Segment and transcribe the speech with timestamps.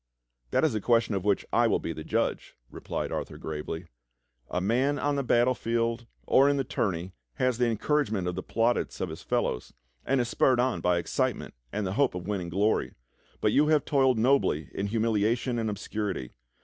[0.49, 3.85] "That is a question of which I will be the judge," replied Arthur gravely.
[4.49, 8.41] "A man on the battlefield or in the tourney has the encour agement of the
[8.41, 12.49] plaudits of his fellows, and is spurred on by excitement and the hope of winning
[12.49, 12.95] glory,
[13.41, 16.31] but you have toiled nobly in humilia tion and obscurity.